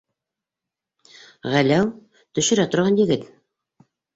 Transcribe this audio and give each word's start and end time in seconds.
Ғәләү- 1.55 1.91
төшөрә 2.39 2.69
торған 2.73 2.99
егет. 3.05 3.33